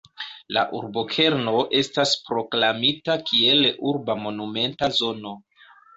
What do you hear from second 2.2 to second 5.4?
proklamita kiel urba monumenta zono.